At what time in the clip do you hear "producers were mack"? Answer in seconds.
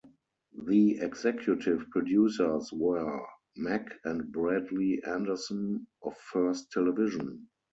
1.91-3.85